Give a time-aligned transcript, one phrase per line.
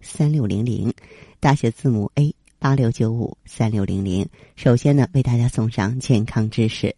[0.00, 0.92] 三六零零，
[1.40, 4.28] 大写字母 A 八六九五三六零零。
[4.56, 6.94] 首先呢，为大家送上健康知识。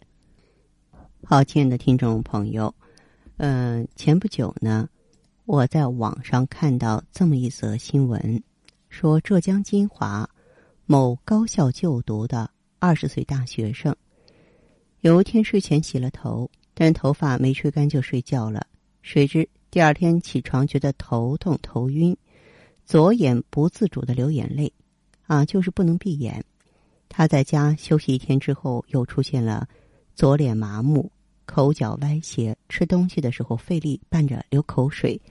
[1.24, 2.74] 好，亲爱的听众朋友，
[3.36, 4.88] 嗯，前不久呢，
[5.44, 8.42] 我在网上看到这么一则新闻，
[8.88, 10.28] 说浙江金华
[10.86, 13.94] 某高校就读的二十岁大学生，
[15.00, 18.66] 有一天睡前洗了头，但头发没吹干就睡觉了，
[19.02, 19.48] 谁知。
[19.70, 22.16] 第二天起床觉得头痛头晕，
[22.90, 24.72] 左眼不自主的流眼泪，
[25.28, 26.44] 啊，就是不能闭眼。
[27.08, 29.68] 他在家休息一天之后，又出现了
[30.16, 31.08] 左脸麻木、
[31.44, 35.22] 口角歪斜，吃东西的时候费力，伴着流口水，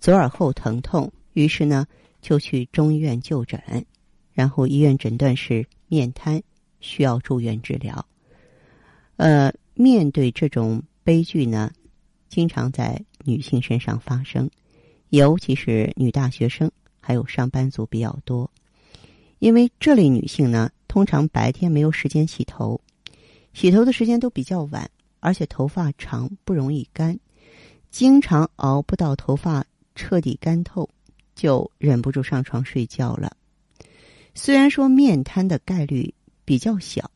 [0.00, 1.08] 左耳后疼痛。
[1.34, 1.86] 于是呢，
[2.20, 3.62] 就去中医院就诊，
[4.32, 6.42] 然后医院诊断是面瘫，
[6.80, 8.04] 需要住院治疗。
[9.18, 11.70] 呃，面对这种悲剧呢，
[12.28, 13.00] 经常在。
[13.26, 14.50] 女性身上发生，
[15.10, 16.70] 尤其是女大学生，
[17.04, 18.50] 还有上班族比较多。
[19.38, 22.80] 因为这类女性呢，通常白天没有时间洗头，
[23.52, 27.18] 洗头的时间都比较晚，而且头发长不容易干，
[27.90, 30.88] 经常熬不到头发彻底干透，
[31.34, 33.36] 就忍不住上床睡觉了。
[34.34, 37.10] 虽然说面瘫的概率比较小，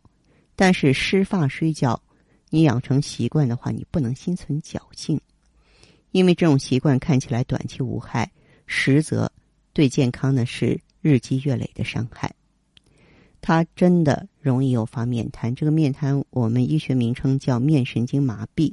[0.54, 2.00] 但是湿发睡觉，
[2.50, 5.18] 你养成习惯的话，你不能心存侥幸。
[6.10, 8.30] 因为这种习惯看起来短期无害，
[8.66, 9.30] 实则
[9.78, 12.34] 对健康呢是日积月累的伤害。
[13.40, 15.54] 它真的容易诱发面瘫。
[15.54, 18.72] 这个面瘫，我们医学名称叫面神经麻痹，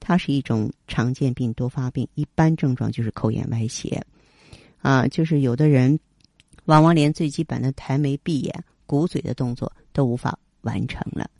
[0.00, 2.08] 它是一种常见病多发病。
[2.16, 4.04] 一般症状就是口眼歪斜，
[4.80, 5.96] 啊，就是有的人
[6.64, 11.30] 往往连最基本的抬眉闭眼、鼓嘴的动作都无法完成了。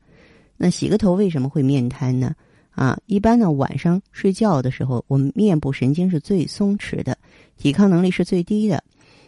[0.57, 2.33] 那洗个头为什么会面瘫呢？
[2.71, 7.19] 啊，一般呢，晚上睡觉的时候，我们面部神经是最松弛的，
[7.57, 8.83] 抵抗能力是最低的。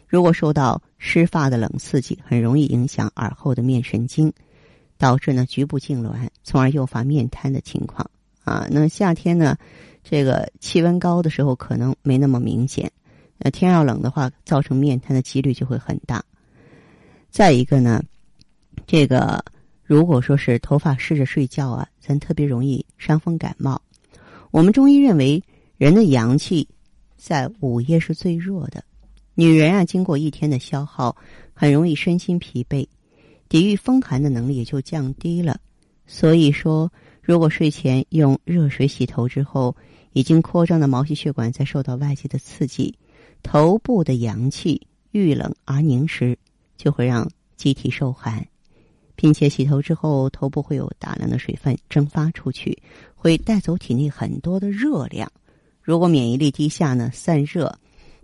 [0.07, 4.33] 如果受到湿发的冷刺激，很容易影响耳后的面神经，
[4.99, 8.09] 导致呢局部痉挛，从而诱发面瘫的情况。
[8.45, 9.57] 啊，那夏天呢，
[10.05, 12.91] 这个气温高的时候可能没那么明显，
[13.39, 16.25] 那，天要冷的话，造成面瘫的几率就会很大。
[17.31, 18.03] 再一个呢，
[18.87, 19.45] 这个。
[19.89, 23.81] 如果说是头发湿着睡觉啊，咱特别容易伤风感冒。
[24.51, 25.41] 我们中医认为，
[25.77, 26.69] 人的阳气
[27.17, 28.85] 在午夜是最弱的。
[29.35, 31.17] 女人啊，经过一天的消耗，
[31.53, 32.87] 很容易身心疲惫，
[33.49, 35.61] 抵御风寒的能力也就降低了。
[36.07, 39.77] 所以说，如果睡前用热水洗头之后，
[40.13, 42.97] 已经扩张的毛细血管在受到外界的刺激，
[43.43, 46.39] 头部的阳气遇冷而凝时，
[46.77, 48.47] 就会让机体受寒。
[49.17, 52.83] 并且洗头之后，头部会有大量的水分蒸发出去，
[53.15, 55.33] 会带走体内很多的热量。
[55.87, 57.79] 如果免疫力低下呢，散热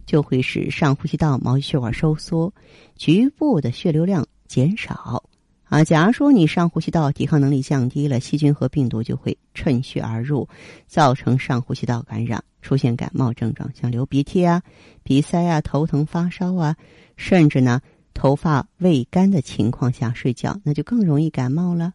[0.04, 2.52] 就会使上呼吸道毛细血管收缩，
[2.96, 5.22] 局部的血流量减少。
[5.62, 10.48] 啊，假如说你上呼吸道抵抗能力降低了，细菌和病毒就会趁虚而入，
[10.88, 14.60] 造成上呼吸道感染，出现感冒症状，像流鼻涕啊、
[15.04, 16.76] 鼻塞啊、头疼、发烧啊，
[17.16, 17.80] 甚至呢。
[18.14, 21.94] 头发未干的情况下睡觉，那就更容易感冒了。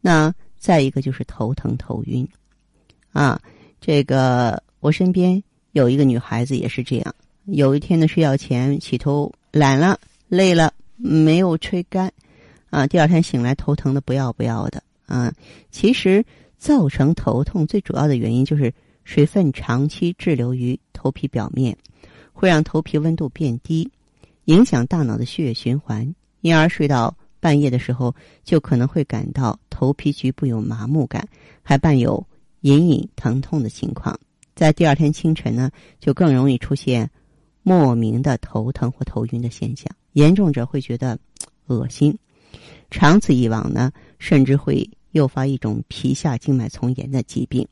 [0.00, 2.26] 那再一个就是头疼头晕，
[3.10, 3.40] 啊，
[3.80, 5.42] 这个我身边
[5.72, 7.12] 有一个女孩子也是这样。
[7.46, 9.98] 有一天呢，睡觉前洗头懒了、
[10.28, 12.12] 累了，没有吹干，
[12.70, 14.80] 啊，第二天醒来头疼的不要不要的。
[15.06, 15.34] 啊，
[15.72, 16.24] 其实
[16.56, 21.76] 造成头痛最主要的原因就是水分长期滞留于头皮表面，
[22.32, 23.90] 会让头皮温度变低。
[24.44, 28.14] 影响大脑的血液循环，因而睡到半夜的时候，
[28.44, 31.26] 就可能会感到头皮局部有麻木感，
[31.64, 32.24] 还伴有
[32.60, 34.16] 隐隐疼痛的情况。
[34.56, 35.70] 在第二天清晨呢，
[36.00, 37.08] 就更容易出现
[37.62, 41.16] 莫名的头疼或头晕的现象，严重者会觉得
[41.66, 42.18] 恶心，
[42.90, 47.68] 长此以往呢，甚至会诱发一种皮下静脉丛炎的疾病。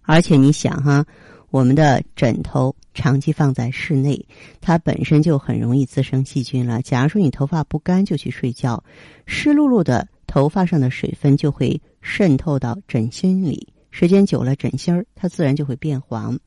[0.00, 1.04] 而且你想哈。
[1.50, 4.26] 我们的枕头长期放在室内，
[4.60, 6.82] 它本身就很容易滋生细菌了。
[6.82, 8.82] 假如说你头发不干就去睡觉，
[9.26, 16.38] 湿漉漉的头发上的水分就会渗透到枕芯里，时间久了，枕芯儿它自然就会变黄。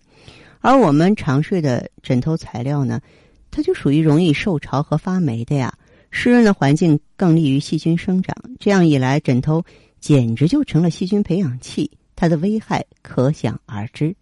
[0.59, 3.01] 而我们常睡的枕头材料呢，
[3.49, 5.73] 它就属于容易受潮和发霉的呀。
[6.11, 9.65] 湿润的环境更利于细菌生长，这样一来，枕头
[9.99, 14.15] 简直就成了细菌培养器，它的危害可想而知。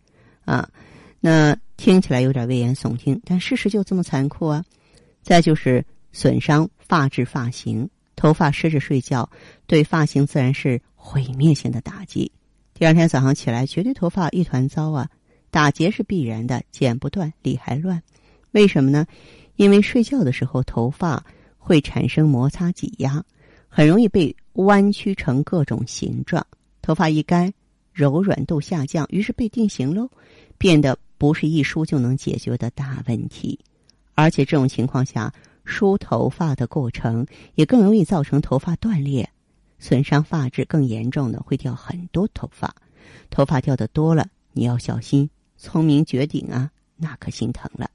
[0.45, 0.69] 啊，
[1.19, 4.63] 那听起来有点危言耸听，但事实就这么残酷啊。
[5.21, 9.29] 再就是损伤发质发型，头发湿着睡觉，
[9.65, 12.31] 对发型自然是毁灭性的打击。
[12.77, 15.09] 第二天早上起来，绝对头发一团糟啊！
[15.49, 17.99] 打结是必然的，剪不断，理还乱。
[18.51, 19.07] 为什么呢？
[19.55, 21.25] 因为睡觉的时候头发
[21.57, 23.25] 会产生摩擦挤压，
[23.67, 26.45] 很容易被弯曲成各种形状。
[26.83, 27.51] 头发一干，
[27.93, 30.07] 柔软度下降，于是被定型喽，
[30.59, 33.59] 变得不是一梳就能解决的大问题。
[34.13, 35.33] 而且这种情况下，
[35.65, 37.25] 梳头发的过程
[37.55, 39.27] 也更容易造成头发断裂。
[39.79, 42.75] 损伤发质更严重的会掉很多头发，
[43.29, 45.29] 头发掉的多了，你要小心。
[45.57, 47.89] 聪明绝顶啊，那可心疼了。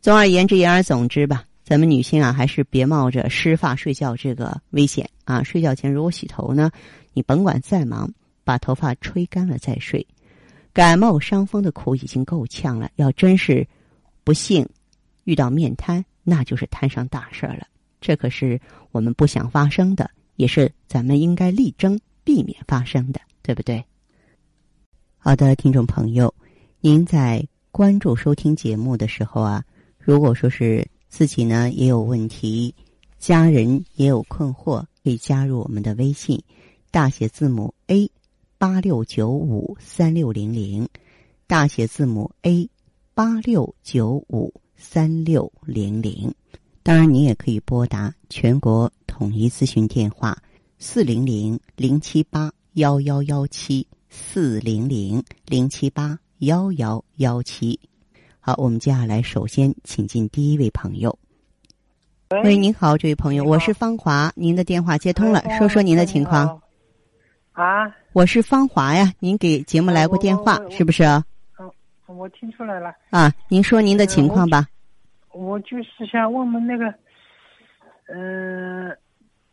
[0.00, 5.42] 总而言之，言而总之吧，咱们女性啊，还是别冒着湿发睡觉这个危险啊。
[5.42, 6.70] 睡觉前如果洗头呢，
[7.12, 8.10] 你甭管再忙，
[8.44, 10.06] 把头发吹干了再睡。
[10.72, 13.66] 感冒伤风的苦已经够呛了，要真是
[14.24, 14.66] 不幸
[15.24, 17.66] 遇到面瘫，那就是摊上大事了。
[18.00, 18.58] 这可是
[18.90, 20.10] 我们不想发生的。
[20.40, 23.84] 也是咱们应该力争避免发生的，对不对？
[25.18, 26.34] 好的，听众朋友，
[26.80, 29.62] 您在关注收听节目的时候啊，
[29.98, 32.74] 如果说是自己呢也有问题，
[33.18, 36.42] 家人也有困惑，可以加入我们的微信，
[36.90, 38.10] 大写字母 A
[38.56, 40.88] 八六九五三六零零，
[41.46, 42.66] 大写字母 A
[43.12, 46.34] 八六九五三六零零。
[46.82, 48.90] 当然，你也可以拨打全国
[49.20, 50.34] 统一咨询电话
[50.78, 57.78] 四零零零七八幺幺幺七四零零零七八幺幺幺七。
[58.40, 61.18] 好，我们接下来首先请进第一位朋友。
[62.42, 66.58] 喂，您好，这位朋友，我是芳华，您的电话接通了，说说您的情况。
[67.52, 71.04] 啊，我是芳华呀，您给节目来过电话是不是？
[71.58, 71.70] 嗯，
[72.06, 72.90] 我听出来了。
[73.10, 74.66] 啊，您说您的情况吧。
[75.34, 76.86] 我就是想问问那个，
[78.08, 78.96] 嗯，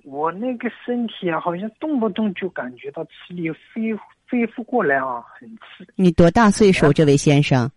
[0.10, 3.94] 我那个身体啊，好像动不动就感觉到吃力，恢
[4.30, 5.86] 恢复过来啊，很吃。
[5.96, 7.70] 你多大岁数，这位先生？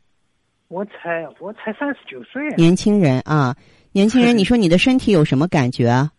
[0.68, 2.48] 我才我才三十九岁。
[2.56, 3.56] 年轻人啊，
[3.90, 6.12] 年轻人，你说你的身体有什么感觉啊？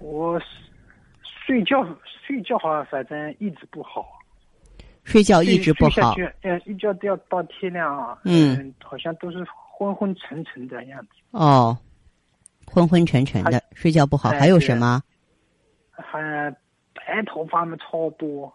[0.00, 0.40] 我
[1.46, 1.84] 睡觉
[2.26, 4.06] 睡觉好像反正一直不好。
[5.04, 6.14] 睡觉一直不好。
[6.40, 8.16] 嗯，一觉都要到天亮啊。
[8.24, 9.44] 嗯，好像都是。
[9.74, 11.76] 昏昏沉沉的样子哦，
[12.72, 15.02] 昏昏沉沉的，睡觉不好，还有什么？
[15.90, 16.50] 还
[16.94, 18.50] 白头发嘛，超多，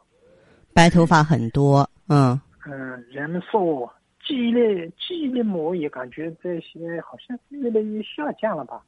[0.74, 3.88] 白头发很多，嗯嗯，人瘦，
[4.26, 8.82] 记忆力记忆力我也感觉这些好像越来越下降了吧？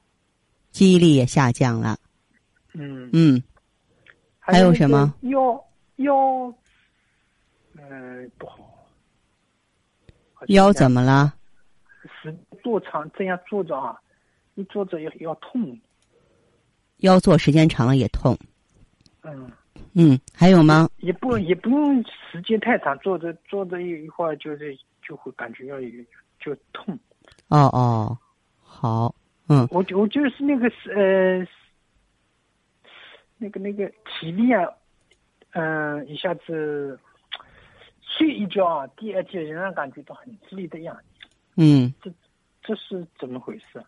[0.72, 1.96] 记忆力也下降了，
[2.74, 3.42] 嗯嗯，
[4.40, 5.14] 还有什么？
[5.22, 5.64] 腰
[5.98, 6.52] 腰，
[7.78, 8.58] 嗯，不好，
[10.48, 11.36] 腰怎么了？
[12.22, 13.96] 是坐长这样坐着啊，
[14.59, 15.79] 一坐着也要痛，
[16.97, 18.38] 腰坐时间长了也痛。
[19.21, 19.50] 嗯
[19.94, 20.89] 嗯，还有吗？
[20.97, 25.79] 也不也不用时间太长，坐着坐着一一会儿就是就会感觉要
[26.39, 26.97] 就痛。
[27.47, 28.17] 哦哦，
[28.61, 29.15] 好，
[29.47, 31.47] 嗯，我我就是那个是呃，
[33.37, 34.63] 那个那个体力啊，
[35.51, 36.99] 嗯，一下子
[38.01, 41.28] 睡一觉啊，第二天仍然感觉到很吃力的样子。
[41.56, 42.11] 嗯，这
[42.61, 43.83] 这是怎么回事？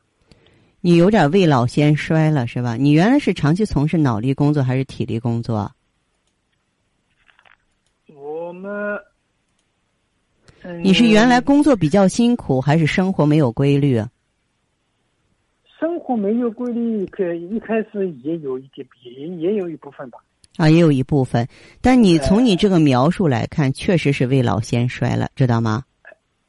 [0.82, 2.76] 你有点未老先衰了，是吧？
[2.76, 5.72] 你原来是长期从事脑力工作还是体力工作？
[8.08, 9.00] 我们，
[10.84, 14.04] 你是原来工作比较辛苦，还是生活没有规律？
[15.80, 20.20] 生活没有规律，可一开始也有一点，也也有一部分吧。
[20.58, 21.48] 啊，也有一部分，
[21.80, 25.84] 但你从你这个描述来看，确实是未老先衰了，知道吗？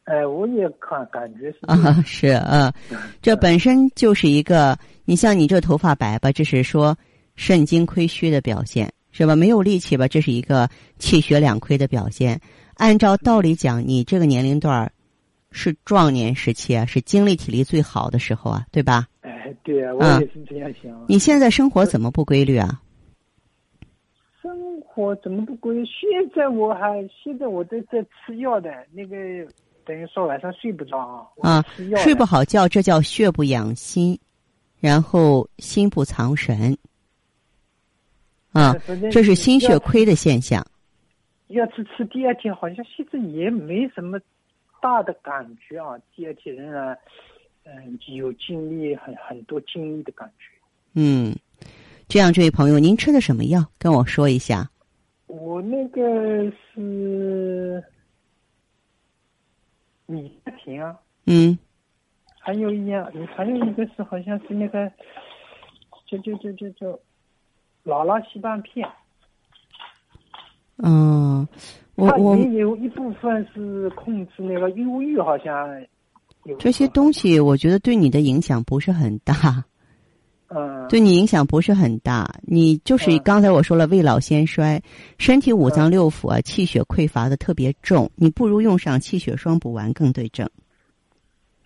[0.05, 2.75] 哎，我也看感觉是啊， 是啊，
[3.23, 6.97] 这本身就是一个，你像你这头发白吧，这是说
[7.37, 9.37] 肾精亏虚的表现，是吧？
[9.37, 10.69] 没有力气吧，这是一个
[10.99, 12.41] 气血两亏的表现。
[12.75, 14.91] 按照道理讲，你这个年龄段
[15.53, 19.07] 是壮年时期啊，是精力体力最好的时候啊，对吧？
[19.21, 20.93] 哎，对啊，我也是这样想。
[21.09, 22.81] 你现在生活怎么不规律啊？
[24.43, 25.85] 生活怎么不规律？
[25.87, 29.17] 现在我还现在我在在吃药的那个。
[29.85, 31.65] 等于说晚上睡不着啊，
[31.97, 34.19] 睡不好觉，这叫血不养心，
[34.81, 36.77] 然后心不藏神，
[38.53, 38.75] 啊，
[39.11, 40.65] 这是心血亏的现象。
[41.49, 44.19] 要是吃第二天，好像其实也没什么
[44.81, 45.99] 大的感觉啊。
[46.17, 46.97] 第二天仍然
[47.65, 50.45] 嗯，有精力很很多精力的感觉。
[50.95, 51.37] 嗯，
[52.09, 53.65] 这样，这位朋友，您吃的什么药？
[53.79, 54.69] 跟我说一下。
[55.27, 56.03] 我那个
[56.51, 57.83] 是
[60.13, 60.97] 米家庭啊。
[61.27, 61.59] 嗯。
[62.45, 64.91] 还有一样，还有一个是好像是那个，
[66.07, 67.01] 就就就就就，
[67.85, 68.89] 劳拉西半片。
[70.79, 71.47] 嗯，
[71.95, 75.81] 我我也有一部分是控制那个忧郁，好像
[76.43, 79.65] 有这些东西，我觉得对你的影响不是很大。
[80.55, 82.29] 嗯，对你影响不是很大。
[82.43, 84.83] 你就是刚才我说了，未老先衰，
[85.19, 88.11] 身体五脏六腑啊，气血匮乏的特别重。
[88.17, 90.49] 你不如用上气血双补丸更对症。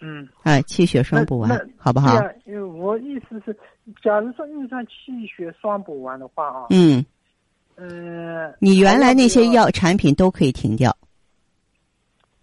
[0.00, 2.14] 嗯，哎，气血双补丸，好不好？
[2.44, 3.56] 因为我意思是，
[4.02, 7.04] 假如说用上气血双补丸的话啊，嗯，
[7.76, 10.94] 呃，你原来那些药产品都可以停掉。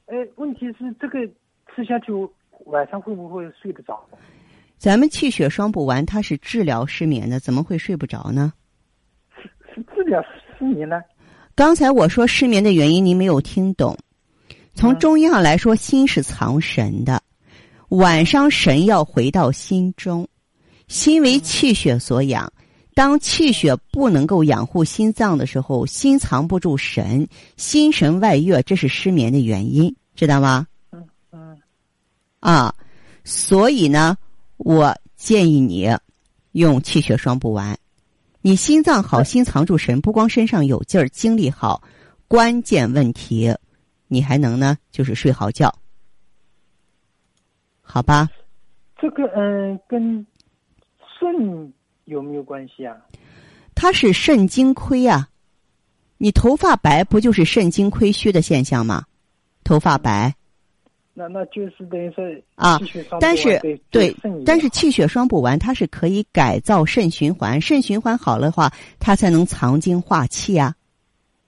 [0.07, 1.19] 哎，问题是这个
[1.73, 2.11] 吃下去
[2.65, 4.03] 晚上会不会睡得着？
[4.83, 8.51] 咱们气血双补丸它是治疗失眠的，怎么会睡不着呢？
[9.33, 10.21] 是是治疗
[10.59, 11.01] 失眠呢？
[11.55, 13.97] 刚才我说失眠的原因，您没有听懂。
[14.75, 17.23] 从中医上来说，心是藏神的。
[17.91, 20.27] 晚上神要回到心中，
[20.89, 22.51] 心为气血所养。
[22.93, 27.25] 当气血不能够养护心脏的时候，心藏不住神，
[27.55, 30.67] 心神外越，这是失眠的原因，知道吗？
[30.91, 31.57] 嗯嗯。
[32.41, 32.75] 啊，
[33.23, 34.17] 所以呢，
[34.63, 35.89] 我建议你
[36.53, 37.77] 用气血双补丸。
[38.41, 41.83] 你心脏好，心藏住神，不光身上有劲儿，精力好，
[42.29, 43.53] 关键问题，
[44.07, 45.73] 你还能呢，就是睡好觉。
[47.81, 48.29] 好吧，
[48.97, 50.25] 这个嗯，跟
[51.19, 51.73] 肾
[52.05, 52.95] 有没有关系啊？
[53.75, 55.27] 它是肾精亏啊，
[56.17, 59.05] 你头发白不就是肾精亏虚的现象吗？
[59.65, 60.33] 头发白，
[61.13, 62.23] 那那就是等于说
[62.55, 62.79] 啊，
[63.19, 63.59] 但是
[63.91, 64.15] 对，
[64.45, 70.73] 但是气血双补丸它是可以改造肾循环，肾循环好了的话，它才能藏精化气啊。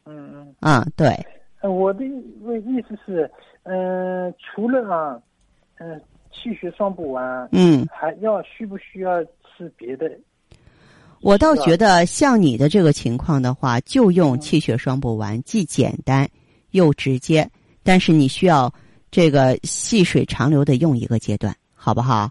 [0.06, 0.56] 嗯嗯。
[0.60, 1.18] 啊，对。
[1.62, 3.30] 我的意思是，
[3.64, 5.20] 嗯，除了啊，
[5.78, 6.02] 嗯。
[6.38, 10.12] 气血双补丸，嗯，还要需不需要吃别的？
[11.22, 16.28] 我倒觉得像你的这个情况的话，就用气血双补丸，既简单
[16.72, 17.50] 又直接，
[17.84, 18.70] 但是你需要
[19.16, 22.30] 这个细水长流的用一个阶段，好不好？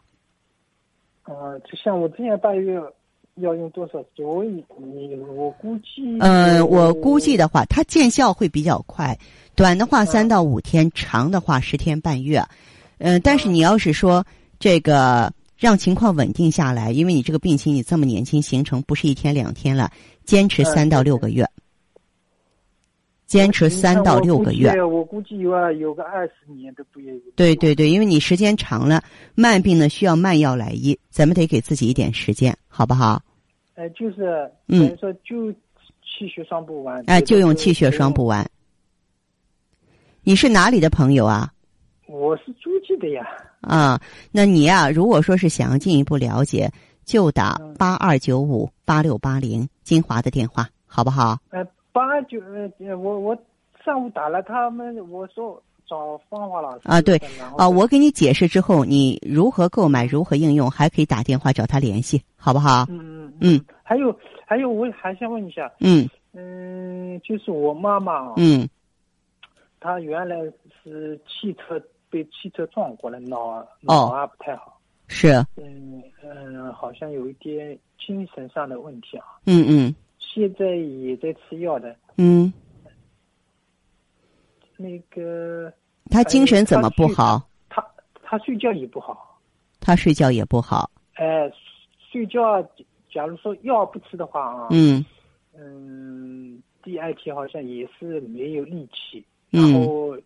[1.24, 2.78] 呃，就像我这样大约
[3.36, 4.04] 要用多少？
[4.18, 4.62] 我你
[5.34, 9.18] 我估计，呃，我估计的话，它见效会比较快，
[9.54, 12.44] 短的话三到五天，长的话十天半月。
[12.98, 14.22] 嗯，但是你要是说
[14.58, 19.90] 这个让情况稳定下来，因为你这个病情你这么年轻形成不是一天两天了，
[20.26, 21.48] 坚持三到六个月，
[23.34, 27.22] 坚持三到六个月，我估计有啊，有个二十年都不愿意。
[27.34, 29.02] 对对对，因为你时间长了，
[29.34, 33.20] 慢病呢需要慢药来医，咱们得给自己一点时间，好不好？
[33.74, 35.50] 呃，就是嗯，说就
[36.00, 38.48] 气血双补丸，哎，就用气血双补丸。
[40.22, 41.52] 你是哪里的朋友啊？
[42.06, 43.26] 我是诸暨的呀。
[43.62, 44.00] 啊，
[44.30, 46.70] 那你呀，如果说是想要进一步了解，
[47.04, 51.36] 就打八二九五八六八零金华的电话，好不好？
[51.50, 52.38] 呃，八九
[52.80, 53.38] 呃，我我
[53.84, 57.16] 上午打了他们，我说找芳华老师啊，对
[57.56, 62.84] 啊，我给你解释之后，你如何购买，如何应用，还可以打电话找他联系，好不好？
[62.90, 63.64] 嗯嗯嗯。
[63.82, 65.72] 还有还有，我还想问一下。
[65.78, 68.34] 嗯嗯，就是我妈妈。
[68.36, 68.68] 嗯。
[69.78, 70.36] 她原来
[70.82, 71.80] 是汽车。
[72.10, 74.78] 被汽车撞过了，脑脑啊不太好。
[75.08, 75.32] 是。
[75.56, 79.26] 嗯嗯，好像有一点精神上的问题啊。
[79.46, 79.94] 嗯嗯。
[80.34, 81.94] 现在也在吃药的。
[82.16, 82.52] 嗯。
[84.76, 85.72] 那个。
[86.10, 87.48] 他精神怎么不好？
[87.68, 87.86] 他
[88.24, 89.40] 他睡觉也不好。
[89.78, 90.90] 他睡觉也不好。
[91.14, 91.48] 哎，
[92.10, 92.60] 睡觉，
[93.12, 94.66] 假如说药不吃的话啊。
[94.72, 95.04] 嗯。
[95.56, 99.24] 嗯，第二天好像也是没有力气。
[99.50, 100.18] 然后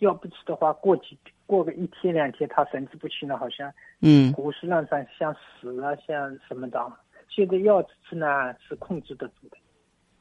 [0.00, 1.18] 药不吃的话，过几。
[1.46, 6.80] 过个一天两天，他神志不清了，好像嗯，胡思乱想，像死了，像什么的。
[7.28, 8.26] 现在药吃呢
[8.66, 9.56] 是控制得住的。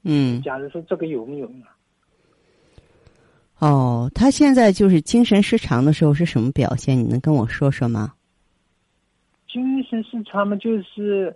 [0.04, 1.76] 嗯，假如说这个有没有用啊？
[3.60, 6.98] 哦，他现在就是精神失常的时候是什么表现？
[6.98, 8.14] 你能跟我说说吗？
[9.48, 11.34] 精神失常嘛，就是，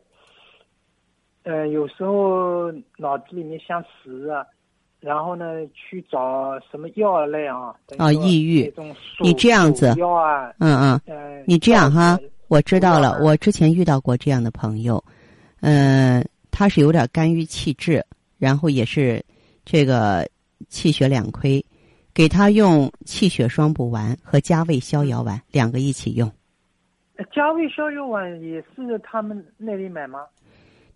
[1.43, 4.45] 呃，有时候脑子里面想死啊。
[4.99, 5.45] 然后呢，
[5.75, 7.73] 去找什么药来啊？
[7.99, 8.73] 啊，抑郁。
[9.21, 13.19] 你这样子，药啊，嗯嗯，你这样哈，我知道了。
[13.21, 15.01] 我之前遇到过这样的朋友，
[15.69, 18.01] 嗯，他是有点肝郁气滞，
[18.37, 19.21] 然后也是
[19.65, 20.25] 这个
[20.69, 21.63] 气血两亏，
[22.13, 26.31] 给他用气血双补丸和加味逍遥丸两个一起用。
[27.33, 30.25] 加味逍遥丸也是他们那里买吗？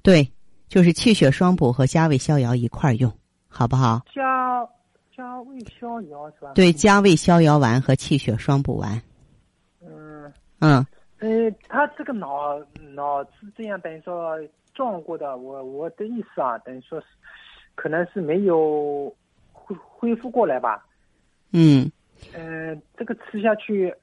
[0.01, 0.25] 对，
[0.69, 3.11] 就是气血双补和加味逍遥一块儿用，
[3.49, 4.01] 好不好？
[4.15, 4.65] 加
[5.13, 6.53] 加味逍遥是吧？
[6.55, 9.01] 对，加味逍遥丸和气血双补丸。
[9.85, 10.85] 嗯嗯，
[11.19, 12.57] 呃，他这个脑
[12.95, 14.39] 脑子这样等于说
[14.73, 17.07] 撞过的，我我的意思啊，等于说是
[17.75, 19.13] 可能是没有
[19.51, 20.85] 恢恢复过来吧。
[21.51, 21.91] 嗯，
[22.33, 23.93] 呃，这个吃下去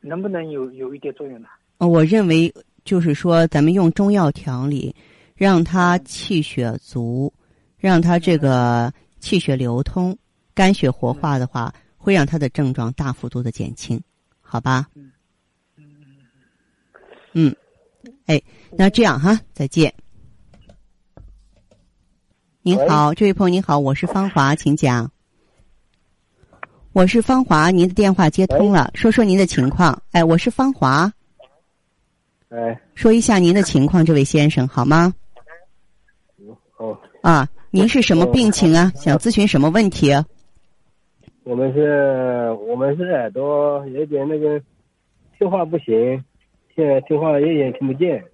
[0.00, 1.48] 能不能有有一点作用呢？
[1.78, 2.52] 呃我认为
[2.84, 4.94] 就是说，咱们用中药调理，
[5.34, 7.32] 让他气血足，
[7.78, 10.16] 让他这个气血流通、
[10.54, 14.00] 肝血活化的话，会让他的症状大幅度的减轻，
[14.40, 14.86] 好吧？
[17.34, 17.54] 嗯，
[18.26, 18.40] 哎，
[18.76, 19.92] 那这样哈，再见。
[22.64, 25.10] 您好，这位朋友您好，我是芳华， 请讲。
[26.92, 30.00] 我是芳华，您的电话接通了，说说您的情况。
[30.12, 31.12] 哎，我是芳华，
[32.50, 35.12] 哎，说一下您的情况，这位先生好吗？
[36.76, 38.92] 哦，啊，您是什么病情啊？
[38.94, 40.12] 想咨询什么问题？
[41.42, 44.62] 我们是，我们是耳朵有点那个
[45.36, 46.24] 听话不行，
[46.76, 48.24] 现在听话有点听不见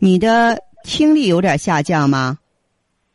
[0.00, 2.40] 你的听力有点下降吗？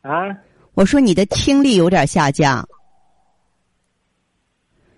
[0.08, 0.38] 啊，
[0.74, 2.66] 我说你的听力有点下降，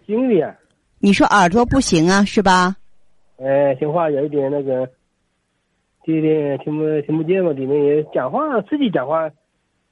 [0.06, 0.56] 听力啊，
[1.00, 2.76] 你说耳朵不行啊，是吧？
[3.38, 4.88] 哎，听话有一点那个，
[6.04, 9.32] 有点听不听不见嘛，里面也讲话自己讲话，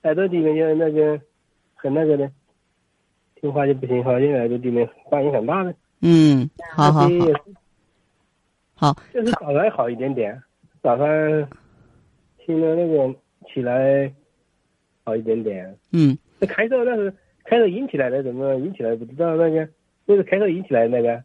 [0.04, 1.20] 耳朵里面就那个
[1.74, 2.32] 很那个的，
[3.42, 5.74] 听话就不行，好像耳朵里面反应很大的。
[6.02, 7.10] 嗯，好好好。
[8.76, 10.40] 好，就是早上好一点点，
[10.84, 11.08] 早上
[12.46, 13.16] 听了那个
[13.52, 14.14] 起来
[15.08, 15.74] 好一点点。
[15.94, 17.14] 嗯，那开手那是
[17.46, 19.66] 开手引起来的，怎么引起来不知道那个，
[20.06, 21.24] 那是开手引起来的那个。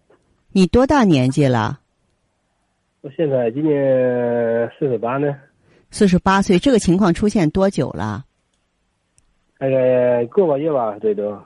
[0.53, 1.81] 你多大年纪了？
[3.01, 5.37] 我现在今年四十八呢，
[5.91, 8.25] 四十八岁，这个情况出现多久了？
[9.59, 11.45] 大概个把月吧，最多。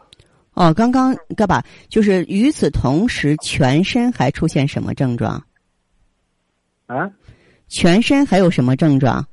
[0.53, 1.65] 哦，刚刚干吧？
[1.89, 5.43] 就是与此同时，全身还出现什么症状？
[6.85, 7.11] 啊，
[7.69, 9.27] 全身还有什么症状？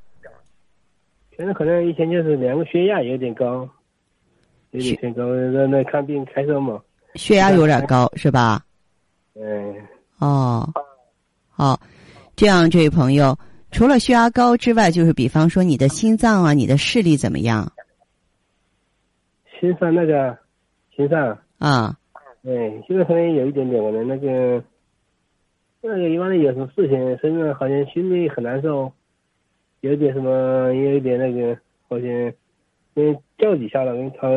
[1.36, 3.68] 现在可能以前就是两个血压有点高，
[4.70, 6.80] 有点偏高，那那看病开车嘛。
[7.14, 8.64] 血压有点高是吧？
[9.34, 9.74] 嗯，
[10.18, 10.68] 哦，
[11.50, 11.80] 好，
[12.36, 13.36] 这样，这位朋友，
[13.70, 17.72] 除了血压高之外，就是比方说你的心脏啊，你的视力怎么样
[19.60, 20.36] 心脏那个，
[20.94, 21.96] 心脏，啊？
[22.42, 24.62] 对，现在可能有一点点可能那个，
[25.80, 28.92] 那个一般的有什么事情，身上好像心里很难受，
[29.84, 31.54] 有点什么，有一点那个，
[31.88, 32.08] 好像
[32.94, 34.28] 跟叫几下了，跟吵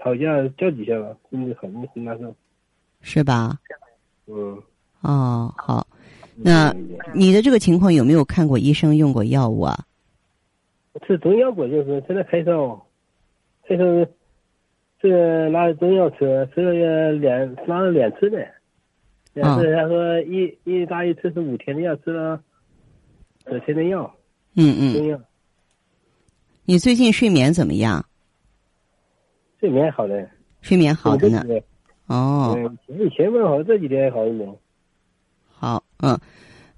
[0.00, 2.34] 吵架叫几下了，心里很很难受。
[3.00, 3.56] 是吧？
[4.26, 4.60] 嗯，
[5.02, 5.86] 哦，好，
[6.34, 6.74] 那
[7.14, 9.86] 你的这个情况有没有看过医生，用过药物啊？
[11.06, 12.84] 吃中药过，就是现在开烧，
[13.68, 13.84] 开烧
[15.00, 18.44] 这个拿中药吃，吃了两拿了两次的，
[19.32, 22.42] 两次他说一一大一次是五天的药，吃了
[23.46, 24.12] 十天的药，
[24.54, 25.24] 嗯嗯，
[26.64, 28.04] 你最近睡眠怎么样？
[29.60, 30.28] 睡眠好的，
[30.60, 31.44] 睡眠好的呢？
[32.06, 34.48] 哦，嗯，以前不好，这几天好一点。
[35.48, 36.18] 好，嗯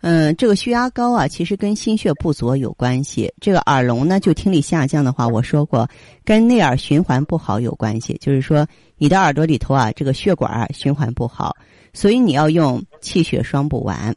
[0.01, 3.33] 嗯，这个血压高啊，其实跟心血不足有关系。
[3.41, 5.89] 这个耳聋呢，就听力下降的话，我说过，
[6.25, 8.17] 跟内耳循环不好有关系。
[8.21, 11.55] 就是说，你的耳朵里头啊，这个血管啊循环不好，
[11.93, 14.15] 所以你要用气血双补丸。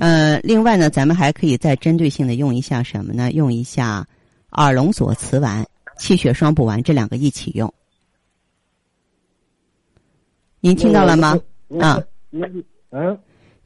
[0.00, 3.32] 呃，另外呢，咱们还可以再针对性的用一下什么呢？
[3.32, 4.06] 用一下
[4.52, 5.62] 耳聋左慈丸、
[5.98, 7.70] 气血双补丸这两个一起用。
[10.60, 11.38] 您听到了吗？
[11.78, 13.14] 啊，嗯啊，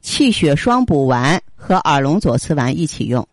[0.01, 3.25] 气血双补丸和耳聋左慈丸一起用，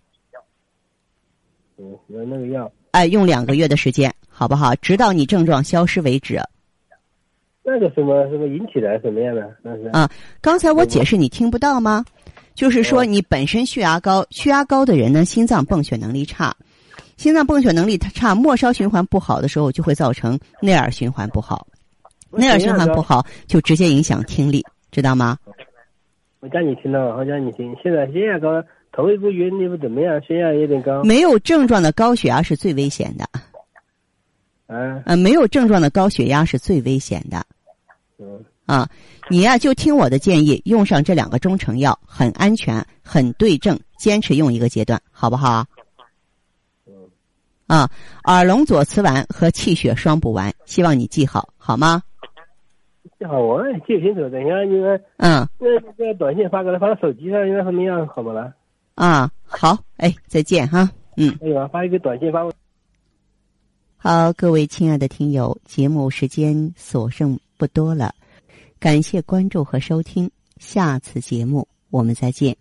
[1.78, 2.70] 嗯，有那个药。
[2.92, 4.76] 哎，用两个月的时间，好不好？
[4.76, 6.40] 直到你症状消失为止。
[7.64, 9.56] 那个什么什么引起来什么样的？
[9.60, 10.08] 那是啊，
[10.40, 12.04] 刚才我解释你听不到吗？
[12.54, 16.54] 就是说你本身血压高，血压高的人呢，心脏泵血能力差，
[17.16, 21.66] 心脏泵血能力差，末梢循环不好的时候，就会造成内耳循环不好，
[22.30, 25.38] 内耳循环不好就直接影响听力，知道吗？
[26.40, 27.74] 我叫你听到，我叫你听。
[27.82, 31.04] 现在血压高，头一个月你不怎么样，血压有点高。
[31.04, 33.24] 没有症状的高血压是最危险的，
[34.66, 37.46] 啊，呃，没有症状的高血压是最危险的。
[38.18, 38.88] 嗯，啊，
[39.30, 45.64] 你呀，就听我的建议，用上这两个中成药，很安全，很对症，坚持用一个阶段，好不好？
[47.68, 47.88] 啊，
[48.24, 52.02] 耳聋左慈丸和气血双补丸，希望你记好，好吗？
[53.18, 54.62] 记好我记清楚，怎下？
[54.64, 58.06] 你们嗯，那那个短信发给他，发到手机上，应该怎么样？
[58.08, 58.52] 好不啦？
[58.96, 61.34] 啊，好，哎，再见哈，嗯。
[61.40, 62.52] 哎呀，发一个短信发过。
[63.96, 68.12] 好，各位亲爱的听友，节目时间所剩不多了。
[68.82, 72.56] 感谢关注和收听下次节目我们再见。